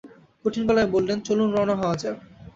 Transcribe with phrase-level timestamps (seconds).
[0.45, 2.17] কঠিন গলায় বললেন, চলুন রওনা হওয়া যাক।